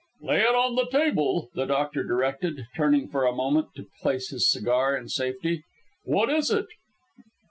[0.21, 4.51] "Lay it on the table," the Doctor directed, turning for a moment to place his
[4.51, 5.63] cigar in safety.
[6.05, 6.65] "What is it?"